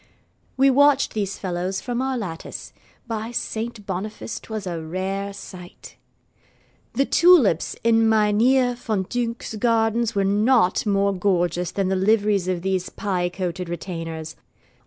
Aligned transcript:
We 0.57 0.71
watched 0.71 1.13
these 1.13 1.37
fellows 1.37 1.79
from 1.79 2.01
our 2.01 2.17
lattice. 2.17 2.73
By 3.05 3.29
Saint 3.29 3.85
Boniface 3.85 4.39
'twas 4.39 4.65
a 4.65 4.81
rare 4.81 5.31
sight! 5.31 5.95
The 6.93 7.05
tulips 7.05 7.75
in 7.83 8.09
Mynheer 8.09 8.73
Van 8.73 9.03
Dunck's 9.03 9.55
gardens 9.57 10.15
were 10.15 10.23
not 10.25 10.87
more 10.87 11.13
gorgeous 11.13 11.69
than 11.69 11.89
the 11.89 11.95
liveries 11.95 12.47
of 12.47 12.63
these 12.63 12.89
pie 12.89 13.29
coated 13.29 13.69
retainers. 13.69 14.35